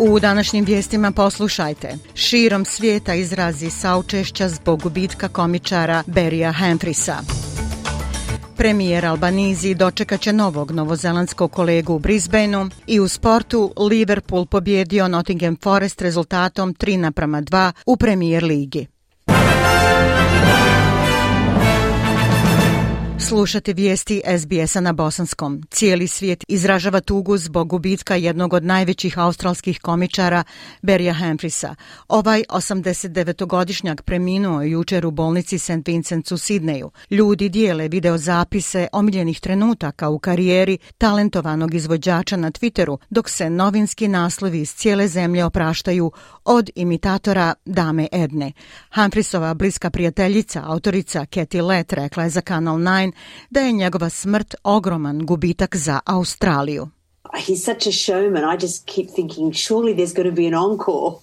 U 0.00 0.20
današnjim 0.20 0.64
vijestima 0.64 1.12
poslušajte. 1.12 1.96
Širom 2.14 2.64
svijeta 2.64 3.14
izrazi 3.14 3.70
saučešća 3.70 4.48
zbog 4.48 4.82
gubitka 4.82 5.28
komičara 5.28 6.02
Berija 6.06 6.52
Hemfrisa. 6.52 7.16
Premijer 8.56 9.06
Albanizi 9.06 9.74
dočekaće 9.74 10.32
novog 10.32 10.70
novozelandskog 10.70 11.52
kolegu 11.52 11.94
u 11.94 11.98
Brisbaneu 11.98 12.66
i 12.86 13.00
u 13.00 13.08
sportu 13.08 13.74
Liverpool 13.90 14.46
pobjedio 14.46 15.08
Nottingham 15.08 15.56
Forest 15.62 16.02
rezultatom 16.02 16.74
3 16.74 16.96
naprama 16.96 17.42
2 17.42 17.72
u 17.86 17.96
premijer 17.96 18.44
ligi. 18.44 18.86
Slušate 23.20 23.72
vijesti 23.72 24.22
SBS-a 24.38 24.80
na 24.80 24.92
bosanskom. 24.92 25.62
Cijeli 25.70 26.06
svijet 26.06 26.44
izražava 26.48 27.00
tugu 27.00 27.36
zbog 27.36 27.68
gubitka 27.68 28.14
jednog 28.14 28.52
od 28.52 28.64
najvećih 28.64 29.18
australskih 29.18 29.80
komičara, 29.80 30.44
Berija 30.82 31.14
Hemfrisa. 31.14 31.74
Ovaj 32.08 32.44
89-godišnjak 32.48 34.02
preminuo 34.02 34.62
jučer 34.62 35.06
u 35.06 35.10
bolnici 35.10 35.58
St. 35.58 35.70
Vincent's 35.70 36.34
u 36.34 36.38
Sidneju. 36.38 36.90
Ljudi 37.10 37.48
dijele 37.48 37.88
videozapise 37.88 38.88
omiljenih 38.92 39.40
trenutaka 39.40 40.08
u 40.08 40.18
karijeri 40.18 40.78
talentovanog 40.98 41.74
izvođača 41.74 42.36
na 42.36 42.50
Twitteru, 42.50 42.98
dok 43.10 43.28
se 43.28 43.50
novinski 43.50 44.08
naslovi 44.08 44.60
iz 44.60 44.74
cijele 44.74 45.08
zemlje 45.08 45.44
opraštaju 45.44 46.12
od 46.44 46.70
imitatora 46.74 47.54
Dame 47.64 48.08
Edne. 48.12 48.52
Hemfrisova 48.94 49.54
bliska 49.54 49.90
prijateljica, 49.90 50.62
autorica 50.66 51.26
Katie 51.26 51.62
Lett, 51.62 51.92
rekla 51.92 52.24
je 52.24 52.30
za 52.30 52.40
Kanal 52.40 52.76
9 52.76 53.07
da 53.50 53.60
je 53.60 53.72
njegova 53.72 54.10
smrt 54.10 54.54
ogroman 54.62 55.26
gubitak 55.26 55.76
za 55.76 56.00
Australiju. 56.04 56.88
He's 57.34 57.64
such 57.64 57.86
a 57.86 57.92
showman. 57.92 58.44
I 58.54 58.56
just 58.60 58.86
keep 58.86 59.10
thinking 59.14 59.52
surely 59.52 59.94
there's 59.94 60.14
going 60.14 60.28
to 60.28 60.36
be 60.36 60.46
an 60.46 60.54
encore. 60.54 61.18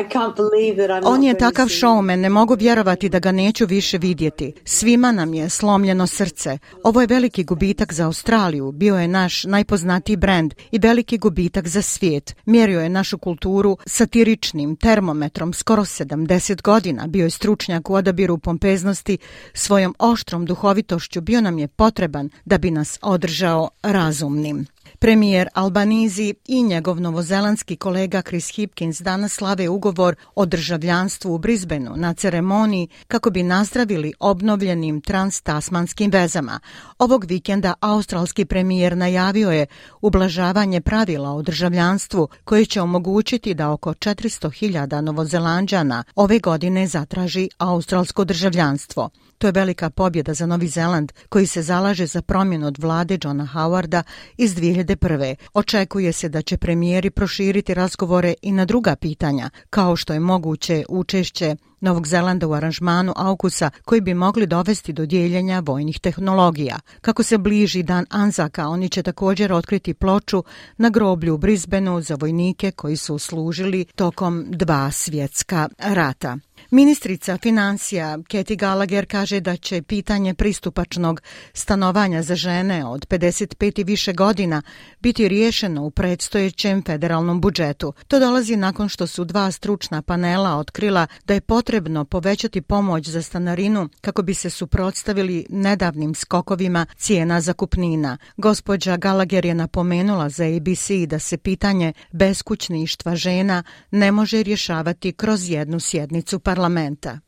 I 0.00 0.04
can't 0.08 0.36
believe 0.36 0.76
that 0.76 0.90
I'm 0.90 1.06
On 1.06 1.22
je 1.22 1.34
takav 1.34 1.68
showman, 1.68 2.20
ne 2.20 2.28
mogu 2.28 2.54
vjerovati 2.54 3.08
da 3.08 3.18
ga 3.18 3.32
neću 3.32 3.66
više 3.66 3.98
vidjeti. 3.98 4.52
Svima 4.64 5.12
nam 5.12 5.34
je 5.34 5.48
slomljeno 5.48 6.06
srce. 6.06 6.58
Ovo 6.84 7.00
je 7.00 7.06
veliki 7.06 7.44
gubitak 7.44 7.92
za 7.92 8.06
Australiju. 8.06 8.72
Bio 8.72 8.96
je 8.96 9.08
naš 9.08 9.44
najpoznatiji 9.44 10.16
brend 10.16 10.54
i 10.70 10.78
veliki 10.78 11.18
gubitak 11.18 11.68
za 11.68 11.82
svijet. 11.82 12.36
Mjerio 12.44 12.80
je 12.80 12.88
našu 12.88 13.18
kulturu 13.18 13.76
satiričnim 13.86 14.76
termometrom 14.76 15.52
skoro 15.52 15.84
70 15.84 16.62
godina. 16.62 17.06
Bio 17.06 17.24
je 17.24 17.30
stručnjak 17.30 17.90
u 17.90 17.94
odabiru 17.94 18.38
pompeznosti. 18.38 19.18
Svojom 19.54 19.94
oštrom 19.98 20.46
duhovitošću 20.46 21.20
bio 21.20 21.40
nam 21.40 21.58
je 21.58 21.68
potreban 21.68 22.30
da 22.44 22.58
bi 22.58 22.70
nas 22.70 22.98
održao 23.02 23.68
razumnim. 23.82 24.66
Premijer 25.04 25.48
Albanizi 25.54 26.34
i 26.46 26.62
njegov 26.62 27.00
novozelandski 27.00 27.76
kolega 27.76 28.22
Chris 28.22 28.48
Hipkins 28.48 29.00
danas 29.00 29.32
slave 29.32 29.68
ugovor 29.68 30.16
o 30.34 30.46
državljanstvu 30.46 31.34
u 31.34 31.38
Brisbaneu 31.38 31.96
na 31.96 32.14
ceremoniji 32.14 32.88
kako 33.08 33.30
bi 33.30 33.42
nazdravili 33.42 34.12
obnovljenim 34.20 35.00
transtasmanskim 35.00 36.10
vezama. 36.10 36.60
Ovog 36.98 37.24
vikenda 37.24 37.74
australski 37.80 38.44
premijer 38.44 38.96
najavio 38.96 39.50
je 39.50 39.66
ublažavanje 40.00 40.80
pravila 40.80 41.30
o 41.30 41.42
državljanstvu 41.42 42.28
koje 42.44 42.66
će 42.66 42.80
omogućiti 42.80 43.54
da 43.54 43.70
oko 43.70 43.90
400.000 43.94 45.00
novozelanđana 45.00 46.04
ove 46.14 46.38
godine 46.38 46.86
zatraži 46.86 47.48
australsko 47.58 48.24
državljanstvo. 48.24 49.10
To 49.38 49.48
je 49.48 49.52
velika 49.52 49.90
pobjeda 49.90 50.34
za 50.34 50.46
Novi 50.46 50.68
Zeland 50.68 51.12
koji 51.28 51.46
se 51.46 51.62
zalaže 51.62 52.06
za 52.06 52.22
promjenu 52.22 52.66
od 52.66 52.78
vlade 52.78 53.18
Johna 53.22 53.48
Howarda 53.54 54.02
iz 54.36 54.54
2001. 54.54 55.34
Očekuje 55.54 56.12
se 56.12 56.28
da 56.28 56.42
će 56.42 56.56
premijeri 56.56 57.10
proširiti 57.10 57.74
razgovore 57.74 58.34
i 58.42 58.52
na 58.52 58.64
druga 58.64 58.96
pitanja, 58.96 59.50
kao 59.70 59.96
što 59.96 60.12
je 60.12 60.20
moguće 60.20 60.84
učešće 60.88 61.56
Novog 61.84 62.06
Zelanda 62.06 62.46
u 62.46 62.52
aranžmanu 62.52 63.12
Aukusa 63.16 63.70
koji 63.84 64.00
bi 64.00 64.14
mogli 64.14 64.46
dovesti 64.46 64.92
do 64.92 65.06
dijeljenja 65.06 65.62
vojnih 65.66 66.00
tehnologija. 66.00 66.80
Kako 67.00 67.22
se 67.22 67.38
bliži 67.38 67.82
dan 67.82 68.06
Anzaka, 68.10 68.68
oni 68.68 68.88
će 68.88 69.02
također 69.02 69.52
otkriti 69.52 69.94
ploču 69.94 70.44
na 70.76 70.90
groblju 70.90 71.34
u 71.34 71.38
Brisbaneu 71.38 72.00
za 72.00 72.14
vojnike 72.14 72.70
koji 72.70 72.96
su 72.96 73.18
služili 73.18 73.84
tokom 73.84 74.44
dva 74.48 74.90
svjetska 74.90 75.68
rata. 75.78 76.38
Ministrica 76.70 77.38
financija 77.42 78.18
Katie 78.28 78.56
Gallagher 78.56 79.06
kaže 79.06 79.40
da 79.40 79.56
će 79.56 79.82
pitanje 79.82 80.34
pristupačnog 80.34 81.22
stanovanja 81.52 82.22
za 82.22 82.36
žene 82.36 82.84
od 82.86 83.06
55 83.06 83.80
i 83.80 83.84
više 83.84 84.12
godina 84.12 84.62
biti 85.00 85.28
riješeno 85.28 85.84
u 85.84 85.90
predstojećem 85.90 86.82
federalnom 86.86 87.40
budžetu. 87.40 87.92
To 88.08 88.18
dolazi 88.18 88.56
nakon 88.56 88.88
što 88.88 89.06
su 89.06 89.24
dva 89.24 89.50
stručna 89.50 90.02
panela 90.02 90.56
otkrila 90.56 91.06
da 91.24 91.34
je 91.34 91.40
potrebno 91.40 92.04
povećati 92.04 92.60
pomoć 92.60 93.08
za 93.08 93.22
stanarinu 93.22 93.88
kako 94.00 94.22
bi 94.22 94.34
se 94.34 94.50
suprotstavili 94.50 95.46
nedavnim 95.48 96.14
skokovima 96.14 96.86
cijena 96.96 97.40
zakupnina. 97.40 98.18
Gospođa 98.36 98.96
Gallagher 98.96 99.46
je 99.46 99.54
napomenula 99.54 100.28
za 100.28 100.44
ABC 100.44 100.90
da 101.08 101.18
se 101.18 101.36
pitanje 101.36 101.92
beskućništva 102.12 103.16
žena 103.16 103.62
ne 103.90 104.12
može 104.12 104.42
rješavati 104.42 105.12
kroz 105.12 105.50
jednu 105.50 105.80
sjednicu 105.80 106.38
parlamenta. 106.38 106.53
parlamenta. 106.54 107.22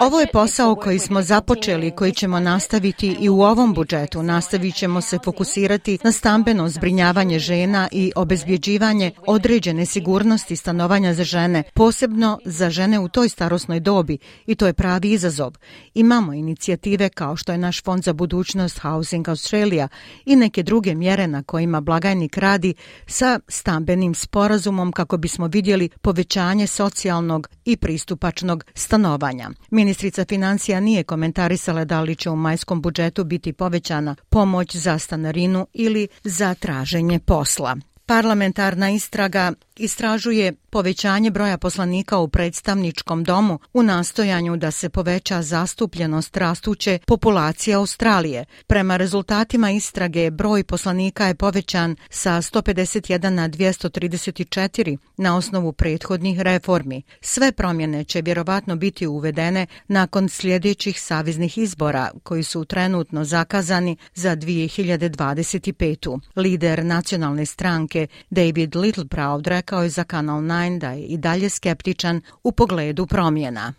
Ovo 0.00 0.20
je 0.20 0.26
posao 0.32 0.74
koji 0.74 0.98
smo 0.98 1.22
započeli, 1.22 1.90
koji 1.90 2.12
ćemo 2.12 2.40
nastaviti 2.40 3.16
i 3.20 3.28
u 3.28 3.40
ovom 3.40 3.74
budžetu. 3.74 4.22
Nastavit 4.22 4.74
ćemo 4.74 5.00
se 5.00 5.18
fokusirati 5.24 5.98
na 6.04 6.12
stambeno 6.12 6.68
zbrinjavanje 6.68 7.38
žena 7.38 7.88
i 7.92 8.12
obezbjeđivanje 8.16 9.10
određene 9.26 9.86
sigurnosti 9.86 10.56
stanovanja 10.56 11.14
za 11.14 11.24
žene, 11.24 11.62
posebno 11.74 12.38
za 12.44 12.70
žene 12.70 12.98
u 12.98 13.08
toj 13.08 13.28
starosnoj 13.28 13.80
dobi 13.80 14.18
i 14.46 14.54
to 14.54 14.66
je 14.66 14.72
pravi 14.72 15.10
izazov. 15.10 15.52
Imamo 15.94 16.32
inicijative 16.32 17.08
kao 17.08 17.36
što 17.36 17.52
je 17.52 17.58
naš 17.58 17.82
fond 17.82 18.04
za 18.04 18.12
budućnost 18.12 18.78
Housing 18.78 19.28
Australia 19.28 19.88
i 20.24 20.36
neke 20.36 20.62
druge 20.62 20.94
mjere 20.94 21.26
na 21.26 21.42
kojima 21.42 21.80
blagajnik 21.80 22.36
radi 22.36 22.74
sa 23.06 23.40
stambenim 23.48 24.14
sporazumom 24.14 24.92
kako 24.92 25.16
bismo 25.16 25.46
vidjeli 25.46 25.88
povećanje 25.88 26.66
socijalnog 26.66 27.48
i 27.68 27.76
pristupačnog 27.76 28.64
stanovanja. 28.74 29.50
Ministrica 29.70 30.24
financija 30.24 30.80
nije 30.80 31.02
komentarisala 31.02 31.84
da 31.84 32.00
li 32.00 32.16
će 32.16 32.30
u 32.30 32.36
majskom 32.36 32.82
budžetu 32.82 33.24
biti 33.24 33.52
povećana 33.52 34.14
pomoć 34.28 34.76
za 34.76 34.98
stanarinu 34.98 35.66
ili 35.72 36.08
za 36.24 36.54
traženje 36.54 37.18
posla. 37.18 37.76
Parlamentarna 38.06 38.90
istraga 38.90 39.52
istražuje 39.76 40.52
povećanje 40.70 41.30
broja 41.30 41.58
poslanika 41.58 42.18
u 42.18 42.28
predstavničkom 42.28 43.24
domu 43.24 43.58
u 43.72 43.82
nastojanju 43.82 44.56
da 44.56 44.70
se 44.70 44.88
poveća 44.88 45.42
zastupljenost 45.42 46.36
rastuće 46.36 46.98
populacije 47.06 47.74
Australije. 47.74 48.44
Prema 48.66 48.96
rezultatima 48.96 49.70
istrage, 49.70 50.30
broj 50.30 50.64
poslanika 50.64 51.26
je 51.26 51.34
povećan 51.34 51.96
sa 52.10 52.30
151 52.30 53.28
na 53.28 53.48
234 53.48 54.98
na 55.16 55.36
osnovu 55.36 55.72
prethodnih 55.72 56.40
reformi. 56.40 57.02
Sve 57.20 57.52
promjene 57.52 58.04
će 58.04 58.22
vjerovatno 58.22 58.76
biti 58.76 59.06
uvedene 59.06 59.66
nakon 59.88 60.28
sljedećih 60.28 61.02
saveznih 61.02 61.58
izbora 61.58 62.10
koji 62.22 62.42
su 62.42 62.64
trenutno 62.64 63.24
zakazani 63.24 63.96
za 64.14 64.36
2025. 64.36 66.20
Lider 66.36 66.84
nacionalne 66.84 67.46
stranke 67.46 68.06
David 68.30 68.76
Littleproud 68.76 69.46
rekao 69.46 69.82
je 69.82 69.88
za 69.88 70.04
Kanal 70.04 70.42
9 70.58 70.78
da 70.78 70.90
je 70.90 71.06
i 71.06 71.16
dalje 71.16 71.50
skeptičan 71.50 72.20
u 72.44 72.52
pogledu 72.52 73.06
promjena. 73.06 73.74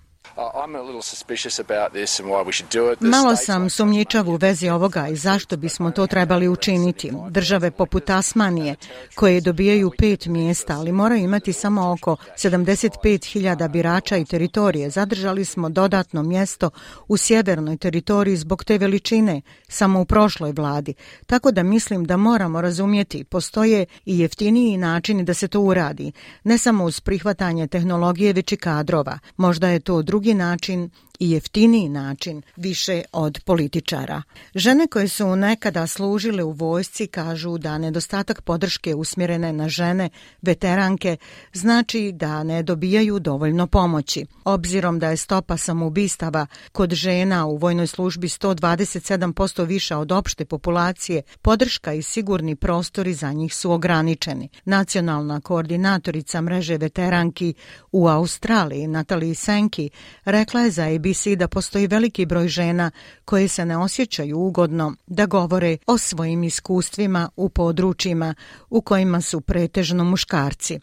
Malo 3.00 3.36
sam 3.36 3.70
sumnjičav 3.70 4.30
u 4.30 4.36
vezi 4.36 4.70
ovoga 4.70 5.08
i 5.08 5.16
zašto 5.16 5.58
bismo 5.58 5.92
to 5.92 6.08
trebali 6.08 6.48
učiniti. 6.48 7.12
Države 7.30 7.72
poput 7.72 8.06
Tasmanije, 8.06 8.76
koje 9.16 9.42
dobijaju 9.42 9.92
pet 9.98 10.26
mjesta, 10.26 10.74
ali 10.74 10.92
moraju 10.92 11.24
imati 11.24 11.54
samo 11.54 11.92
oko 11.92 12.18
75.000 12.38 13.70
birača 13.70 14.18
i 14.18 14.26
teritorije, 14.26 14.90
zadržali 14.90 15.46
smo 15.46 15.70
dodatno 15.70 16.24
mjesto 16.24 16.70
u 17.08 17.18
sjevernoj 17.18 17.78
teritoriji 17.78 18.38
zbog 18.38 18.64
te 18.64 18.78
veličine, 18.78 19.42
samo 19.68 20.02
u 20.02 20.06
prošloj 20.06 20.52
vladi. 20.52 20.94
Tako 21.26 21.52
da 21.52 21.64
mislim 21.64 22.06
da 22.06 22.18
moramo 22.18 22.62
razumjeti, 22.62 23.24
postoje 23.24 23.86
i 24.06 24.20
jeftiniji 24.20 24.78
načini 24.78 25.24
da 25.24 25.34
se 25.34 25.48
to 25.48 25.62
uradi, 25.62 26.12
ne 26.44 26.58
samo 26.58 26.84
uz 26.84 27.02
prihvatanje 27.02 27.68
tehnologije, 27.68 28.34
već 28.34 28.52
i 28.52 28.58
kadrova. 28.58 29.20
Možda 29.38 29.68
je 29.68 29.80
to 29.80 30.02
drugi 30.10 30.34
način 30.34 30.90
i 31.20 31.32
jeftiniji 31.32 31.90
način, 31.90 32.42
više 32.56 33.02
od 33.12 33.40
političara. 33.46 34.22
Žene 34.56 34.88
koje 34.88 35.08
su 35.08 35.36
nekada 35.36 35.88
služile 35.88 36.44
u 36.44 36.52
vojsci 36.52 37.08
kažu 37.08 37.58
da 37.58 37.78
nedostatak 37.78 38.42
podrške 38.42 38.96
usmjerene 38.96 39.54
na 39.54 39.70
žene, 39.70 40.10
veteranke, 40.42 41.18
znači 41.54 42.12
da 42.14 42.44
ne 42.44 42.64
dobijaju 42.64 43.20
dovoljno 43.20 43.68
pomoći. 43.68 44.26
Obzirom 44.44 45.00
da 45.00 45.10
je 45.10 45.18
stopa 45.18 45.58
samoubistava 45.58 46.48
kod 46.72 46.94
žena 46.94 47.46
u 47.46 47.58
vojnoj 47.58 47.88
službi 47.88 48.28
127% 48.28 49.66
viša 49.66 49.98
od 49.98 50.12
opšte 50.12 50.46
populacije, 50.46 51.22
podrška 51.42 51.94
i 51.94 52.02
sigurni 52.02 52.56
prostori 52.56 53.14
za 53.14 53.34
njih 53.34 53.56
su 53.56 53.72
ograničeni. 53.72 54.50
Nacionalna 54.66 55.42
koordinatorica 55.42 56.42
mreže 56.42 56.78
veteranki 56.78 57.54
u 57.92 58.08
Australiji, 58.08 58.88
Natalie 58.88 59.36
Senki, 59.36 59.90
rekla 60.26 60.62
je 60.62 60.72
za 60.72 60.84
ABC 60.96 61.09
da 61.36 61.48
postoji 61.48 61.88
veliki 61.88 62.26
broj 62.26 62.48
žena 62.48 62.92
koje 63.26 63.48
se 63.48 63.66
ne 63.66 63.78
osjećaju 63.78 64.40
ugodno 64.40 64.96
da 65.08 65.26
govore 65.26 65.78
o 65.88 65.98
svojim 65.98 66.44
iskustvima 66.44 67.30
u 67.36 67.50
područjima 67.50 68.36
u 68.70 68.82
kojima 68.82 69.22
su 69.22 69.42
pretežno 69.42 70.04
muškarci. 70.04 70.80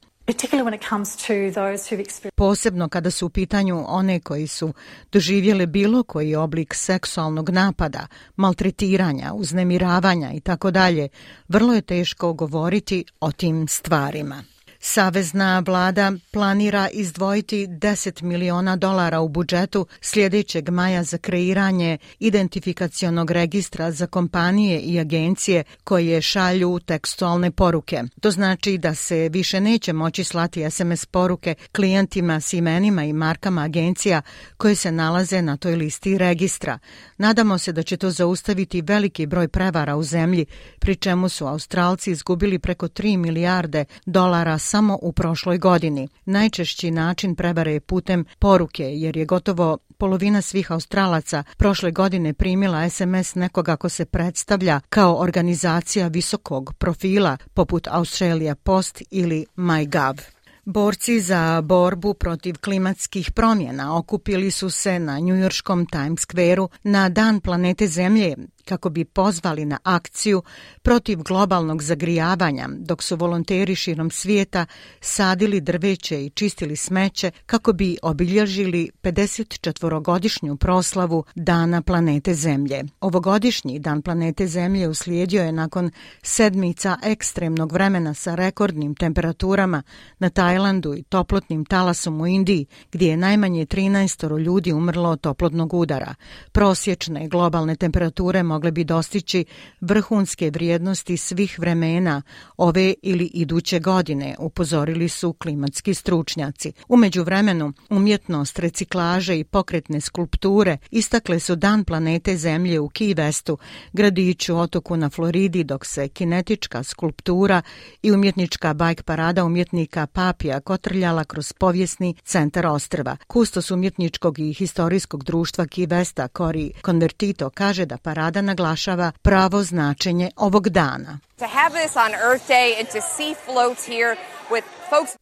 Posebno 2.34 2.88
kada 2.88 3.11
su 3.11 3.26
u 3.26 3.31
pitanju 3.31 3.84
one 3.87 4.20
koji 4.20 4.46
su 4.46 4.75
doživjeli 5.12 5.67
bilo 5.67 6.02
koji 6.02 6.34
oblik 6.34 6.75
seksualnog 6.75 7.50
napada, 7.50 8.06
maltretiranja, 8.37 9.32
uznemiravanja 9.34 10.32
i 10.32 10.40
tako 10.40 10.70
dalje, 10.70 11.08
vrlo 11.49 11.75
je 11.75 11.81
teško 11.81 12.32
govoriti 12.32 13.05
o 13.20 13.32
tim 13.32 13.69
stvarima. 13.69 14.56
Savezna 14.88 15.62
vlada 15.66 16.12
planira 16.30 16.88
izdvojiti 16.92 17.66
10 17.66 18.22
miliona 18.22 18.76
dolara 18.76 19.20
u 19.20 19.28
budžetu 19.28 19.86
sljedećeg 20.00 20.70
maja 20.70 21.02
za 21.04 21.18
kreiranje 21.18 21.98
identifikacionog 22.18 23.30
registra 23.30 23.92
za 23.92 24.06
kompanije 24.06 24.80
i 24.80 25.00
agencije 25.00 25.64
koje 25.84 26.22
šalju 26.22 26.80
tekstualne 26.80 27.50
poruke. 27.50 28.02
To 28.20 28.30
znači 28.30 28.78
da 28.78 28.94
se 28.94 29.28
više 29.28 29.60
neće 29.60 29.92
moći 29.92 30.24
slati 30.24 30.70
SMS 30.70 31.06
poruke 31.06 31.54
klijentima 31.72 32.40
s 32.40 32.52
imenima 32.52 33.04
i 33.04 33.12
markama 33.12 33.62
agencija 33.62 34.22
koje 34.56 34.74
se 34.74 34.92
nalaze 34.92 35.42
na 35.42 35.56
toj 35.56 35.76
listi 35.76 36.18
registra. 36.18 36.78
Nadamo 37.18 37.58
se 37.58 37.72
da 37.72 37.82
će 37.82 37.96
to 37.96 38.10
zaustaviti 38.10 38.82
veliki 38.82 39.26
broj 39.26 39.48
prevara 39.48 39.96
u 39.96 40.02
zemlji, 40.02 40.46
pri 40.78 40.96
čemu 40.96 41.28
su 41.28 41.46
Australci 41.46 42.10
izgubili 42.10 42.58
preko 42.58 42.88
3 42.88 43.16
milijarde 43.16 43.84
dolara 44.06 44.58
samo 44.76 44.99
u 45.02 45.12
prošloj 45.12 45.58
godini. 45.58 46.08
Najčešći 46.25 46.90
način 46.90 47.34
prevare 47.34 47.73
je 47.73 47.81
putem 47.81 48.25
poruke, 48.38 48.84
jer 48.84 49.17
je 49.17 49.25
gotovo 49.25 49.78
polovina 49.99 50.43
svih 50.43 50.73
Australaca 50.73 51.44
prošle 51.56 51.90
godine 51.90 52.34
primila 52.34 52.88
SMS 52.90 53.34
nekoga 53.34 53.76
ko 53.76 53.88
se 53.88 54.05
predstavlja 54.05 54.81
kao 54.88 55.14
organizacija 55.14 56.08
visokog 56.08 56.75
profila, 56.78 57.37
poput 57.55 57.88
Australia 57.90 58.55
Post 58.55 59.02
ili 59.11 59.46
MyGov. 59.56 60.20
Borci 60.64 61.20
za 61.20 61.61
borbu 61.62 62.14
protiv 62.14 62.55
klimatskih 62.61 63.31
promjena 63.32 63.99
okupili 63.99 64.50
su 64.50 64.70
se 64.70 64.99
na 64.99 65.19
njujorškom 65.19 65.87
Times 65.87 66.20
Square-u 66.20 66.69
na 66.82 67.08
Dan 67.08 67.40
planete 67.40 67.87
Zemlje 67.87 68.37
kako 68.66 68.90
bi 68.90 69.04
pozvali 69.04 69.64
na 69.64 69.78
akciju 69.82 70.42
protiv 70.82 71.22
globalnog 71.22 71.82
zagrijavanja, 71.82 72.68
dok 72.78 73.02
su 73.02 73.16
volonteri 73.16 73.74
širom 73.74 74.10
svijeta 74.10 74.66
sadili 75.00 75.60
drveće 75.60 76.24
i 76.24 76.30
čistili 76.30 76.76
smeće 76.76 77.30
kako 77.46 77.72
bi 77.72 77.96
obilježili 78.02 78.90
54-godišnju 79.02 80.56
proslavu 80.56 81.24
Dana 81.34 81.82
planete 81.82 82.34
Zemlje. 82.34 82.84
Ovogodišnji 83.00 83.78
Dan 83.78 84.02
planete 84.02 84.46
Zemlje 84.46 84.88
uslijedio 84.88 85.42
je 85.42 85.52
nakon 85.52 85.90
sedmica 86.22 86.98
ekstremnog 87.02 87.72
vremena 87.72 88.14
sa 88.14 88.34
rekordnim 88.34 88.94
temperaturama 88.94 89.82
na 90.19 90.30
Tajlandu 90.30 90.94
i 90.94 91.02
toplotnim 91.02 91.64
talasom 91.64 92.20
u 92.20 92.26
Indiji, 92.26 92.66
gdje 92.92 93.08
je 93.08 93.16
najmanje 93.16 93.66
13 93.66 94.38
ljudi 94.38 94.72
umrlo 94.72 95.10
od 95.10 95.20
toplotnog 95.20 95.74
udara. 95.74 96.14
Prosječne 96.52 97.28
globalne 97.28 97.76
temperature 97.76 98.42
mogle 98.56 98.70
bi 98.70 98.85
dostići 98.85 99.44
vrhunske 99.81 100.50
vrijednosti 100.50 101.17
svih 101.17 101.58
vremena 101.58 102.23
ove 102.56 102.94
ili 103.03 103.25
iduće 103.25 103.81
godine, 103.81 104.37
upozorili 104.38 105.08
su 105.08 105.32
klimatski 105.32 105.94
stručnjaci. 105.94 106.73
Umeđu 106.88 107.23
vremenu, 107.23 107.73
umjetnost, 107.91 108.58
reciklaže 108.58 109.38
i 109.38 109.44
pokretne 109.44 110.00
skulpture 110.00 110.79
istakle 110.91 111.41
su 111.41 111.56
dan 111.56 111.85
planete 111.85 112.37
Zemlje 112.37 112.81
u 112.81 112.88
Key 112.88 113.14
Westu, 113.14 113.56
gradiću 113.93 114.56
otoku 114.56 114.97
na 114.97 115.11
Floridi, 115.11 115.64
dok 115.64 115.87
se 115.87 116.08
kinetička 116.08 116.82
skulptura 116.82 117.62
i 118.03 118.12
umjetnička 118.12 118.75
bajk 118.75 119.03
parada 119.03 119.44
umjetnika 119.44 120.06
Papija 120.06 120.61
kotrljala 120.61 121.25
kroz 121.25 121.53
povijesni 121.53 122.14
centar 122.25 122.67
ostrva. 122.67 123.17
Kustos 123.26 123.70
umjetničkog 123.70 124.38
i 124.38 124.53
historijskog 124.53 125.25
društva 125.25 125.67
Key 125.67 125.87
Westa, 125.87 126.29
Cory 126.29 126.70
Convertito, 126.85 127.50
kaže 127.50 127.87
da 127.87 127.97
parada 127.97 128.45
naglašava 128.46 129.12
pravo 129.22 129.62
značenje 129.62 130.31
ovog 130.37 130.69
dana. 130.69 131.19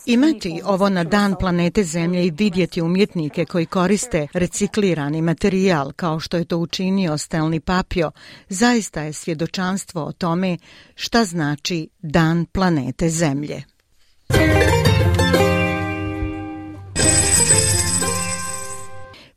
Imati 0.07 0.61
ovo 0.65 0.89
na 0.89 1.05
dan 1.05 1.35
planete 1.41 1.85
Zemlje 1.85 2.27
i 2.27 2.31
vidjeti 2.31 2.83
umjetnike 2.83 3.45
koji 3.45 3.67
koriste 3.67 4.27
reciklirani 4.33 5.23
materijal 5.23 5.93
kao 5.93 6.21
što 6.21 6.37
je 6.37 6.45
to 6.45 6.59
učinio 6.59 7.13
Stanley 7.13 7.61
Papio, 7.61 8.11
zaista 8.49 9.01
je 9.03 9.13
svjedočanstvo 9.13 10.05
o 10.05 10.13
tome 10.13 10.59
šta 10.95 11.25
znači 11.25 11.89
dan 12.03 12.47
planete 12.47 13.09
Zemlje. 13.09 13.63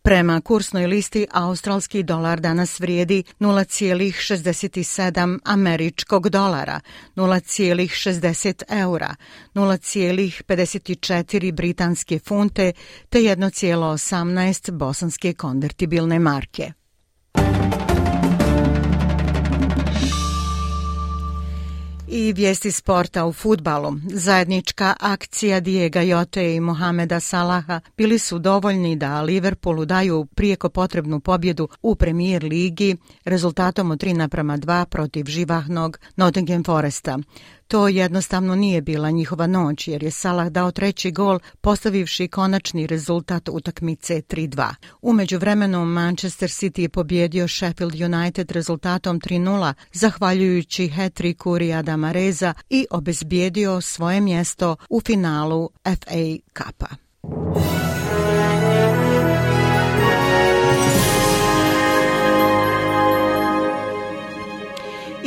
Prema 0.08 0.42
kursnoj 0.42 0.88
listi, 0.88 1.28
australski 1.32 2.04
dolar 2.04 2.40
danas 2.40 2.80
vrijedi 2.80 3.24
0,67 3.40 5.40
američkog 5.44 6.30
dolara, 6.30 6.80
0,60 7.16 8.64
eura, 8.70 9.16
0,54 9.54 11.52
britanske 11.52 12.20
funte 12.20 12.72
te 13.10 13.20
1,18 13.20 14.72
bosanske 14.72 15.34
konvertibilne 15.34 16.20
marke. 16.20 16.74
I 22.10 22.34
vijesti 22.34 22.72
sporta 22.72 23.26
u 23.26 23.34
futbalu. 23.34 23.94
Zajednička 24.14 24.96
akcija 25.00 25.60
Diego 25.60 26.00
Jote 26.00 26.56
i 26.56 26.60
Mohameda 26.60 27.20
Salaha 27.20 27.80
bili 27.98 28.20
su 28.20 28.40
dovoljni 28.40 28.96
da 28.96 29.22
Liverpoolu 29.22 29.86
daju 29.86 30.26
prijeko 30.26 30.70
potrebnu 30.70 31.20
pobjedu 31.20 31.68
u 31.82 31.96
premijer 31.96 32.44
ligi 32.44 32.98
rezultatom 33.26 33.92
od 33.92 34.04
3 34.04 34.14
naprama 34.14 34.58
2 34.58 34.86
protiv 34.86 35.26
živahnog 35.26 36.00
Nottingham 36.16 36.64
Foresta. 36.64 37.20
To 37.68 37.88
jednostavno 37.88 38.56
nije 38.56 38.82
bila 38.82 39.12
njihova 39.12 39.48
noć 39.48 39.88
jer 39.88 40.04
je 40.04 40.12
Salah 40.12 40.48
dao 40.48 40.72
treći 40.72 41.12
gol 41.12 41.40
postavivši 41.62 42.28
konačni 42.28 42.88
rezultat 42.88 43.50
utakmice 43.50 44.22
3-2. 44.22 44.74
Umeđu 45.02 45.38
vremenu 45.38 45.86
Manchester 45.86 46.50
City 46.50 46.82
je 46.82 46.90
pobjedio 46.90 47.48
Sheffield 47.48 48.02
United 48.02 48.52
rezultatom 48.52 49.20
3-0 49.20 49.74
zahvaljujući 49.94 50.88
hat-tricku 50.88 51.58
Rijada 51.58 51.98
Mareza 51.98 52.54
i 52.70 52.86
obezbijedio 52.92 53.82
svoje 53.82 54.22
mjesto 54.22 54.76
u 54.90 55.02
finalu 55.02 55.70
FA 55.84 56.38
Cupa. 56.58 56.88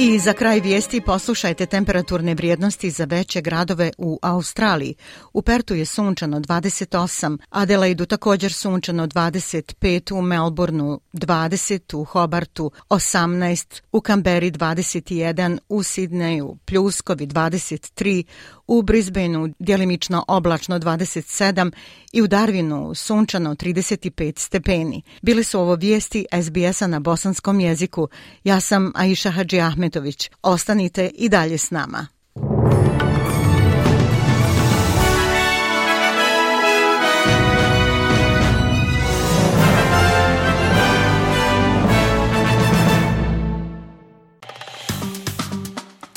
I 0.03 0.19
za 0.19 0.33
kraj 0.33 0.61
vijesti 0.61 1.01
poslušajte 1.01 1.67
temperaturne 1.67 2.35
vrijednosti 2.35 2.91
za 2.91 3.05
veće 3.05 3.41
gradove 3.41 3.91
u 3.99 4.19
Australiji. 4.23 4.95
U 5.33 5.43
Pertu 5.43 5.75
je 5.75 5.85
sunčano 5.85 6.41
28, 6.41 7.39
Adelaidu 7.51 8.07
također 8.07 8.53
sunčano 8.53 9.07
25, 9.07 10.19
u 10.19 10.23
Melbourneu 10.23 11.01
20, 11.13 11.97
u 11.97 12.05
Hobartu 12.05 12.71
18, 12.89 13.81
u 13.93 14.01
Kamberi 14.01 14.51
21, 14.51 15.59
u 15.69 15.83
Sidneju 15.83 16.57
pljuskovi 16.65 17.27
23, 17.27 18.25
u 18.67 18.83
Brisbaneu 18.83 19.49
djelimično 19.59 20.25
oblačno 20.29 20.79
27 20.79 21.73
i 22.13 22.23
u 22.23 22.29
Darwinu 22.29 22.95
sunčano 22.95 23.55
35 23.55 24.39
stepeni. 24.39 25.03
Bili 25.23 25.45
su 25.45 25.61
ovo 25.61 25.75
vijesti 25.75 26.27
SBS-a 26.43 26.87
na 26.87 27.01
bosanskom 27.01 27.61
jeziku. 27.61 28.09
Ja 28.45 28.61
sam 28.61 28.93
Aisha 28.95 29.31
Hadži 29.31 29.61
Ahmetović. 29.91 30.31
Ostanite 30.43 31.11
i 31.15 31.29
dalje 31.29 31.59
s 31.59 31.71
nama. 31.71 32.07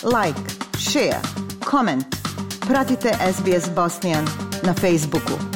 Like, 0.04 0.40
share, 0.78 1.20
comment. 1.70 2.06
Pratite 2.68 3.18
SBS 3.34 3.70
Bosnian 3.76 4.26
na 4.64 4.74
Facebooku. 4.74 5.53